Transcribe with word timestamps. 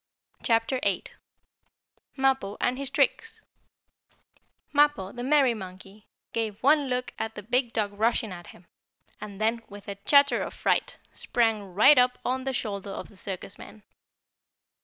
CHAPTER 0.41 0.79
VIII 0.83 1.03
MAPPO 2.17 2.57
AND 2.59 2.79
HIS 2.79 2.89
TRICKS 2.89 3.43
Mappo, 4.73 5.11
the 5.11 5.21
merry 5.21 5.53
monkey, 5.53 6.07
gave 6.33 6.57
one 6.63 6.87
look 6.87 7.13
at 7.19 7.35
the 7.35 7.43
big 7.43 7.71
dog 7.71 7.93
rushing 7.93 8.31
at 8.31 8.47
him, 8.47 8.65
and 9.21 9.39
then, 9.39 9.61
with 9.69 9.87
a 9.87 9.93
chatter 9.93 10.41
of 10.41 10.55
fright, 10.55 10.97
sprang 11.11 11.75
right 11.75 11.99
up 11.99 12.17
on 12.25 12.45
the 12.45 12.51
shoulder 12.53 12.89
of 12.89 13.09
the 13.09 13.15
circus 13.15 13.59
man. 13.59 13.83